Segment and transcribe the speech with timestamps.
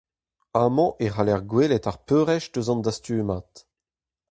[0.63, 3.51] Amañ e c'haller gwelet ar peurrest eus an dastumad.